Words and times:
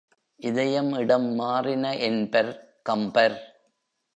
இதயம் 0.39 0.93
இடம் 0.93 1.27
மாறின 1.33 1.97
என்பர் 1.97 2.51
கம்பர். 2.89 3.37